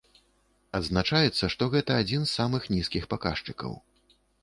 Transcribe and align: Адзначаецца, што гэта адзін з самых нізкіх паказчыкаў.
Адзначаецца, 0.79 1.51
што 1.55 1.63
гэта 1.77 1.99
адзін 2.07 2.21
з 2.27 2.35
самых 2.41 2.69
нізкіх 2.75 3.03
паказчыкаў. 3.15 3.81